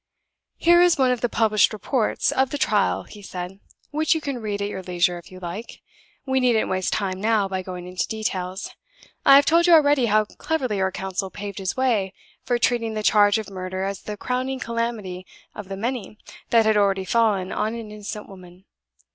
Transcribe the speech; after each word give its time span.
"Here 0.57 0.81
is 0.81 0.97
one 0.97 1.11
of 1.11 1.21
the 1.21 1.29
published 1.29 1.73
Reports 1.73 2.31
of 2.31 2.49
the 2.49 2.57
Trial," 2.57 3.03
he 3.03 3.21
said, 3.21 3.59
"which 3.91 4.15
you 4.15 4.19
can 4.19 4.41
read 4.41 4.59
at 4.59 4.67
your 4.67 4.81
leisure, 4.81 5.19
if 5.19 5.31
you 5.31 5.39
like. 5.39 5.83
We 6.25 6.39
needn't 6.39 6.69
waste 6.71 6.91
time 6.91 7.21
now 7.21 7.47
by 7.47 7.61
going 7.61 7.85
into 7.85 8.07
details. 8.07 8.71
I 9.27 9.35
have 9.35 9.45
told 9.45 9.67
you 9.67 9.73
already 9.73 10.07
how 10.07 10.25
cleverly 10.25 10.79
her 10.79 10.89
counsel 10.91 11.29
paved 11.29 11.59
his 11.59 11.77
way 11.77 12.15
for 12.43 12.57
treating 12.57 12.95
the 12.95 13.03
charge 13.03 13.37
of 13.37 13.51
murder 13.51 13.83
as 13.83 14.01
the 14.01 14.17
crowning 14.17 14.59
calamity 14.59 15.23
of 15.53 15.69
the 15.69 15.77
many 15.77 16.17
that 16.49 16.65
had 16.65 16.77
already 16.77 17.05
fallen 17.05 17.51
on 17.51 17.75
an 17.75 17.91
innocent 17.91 18.27
woman. 18.27 18.65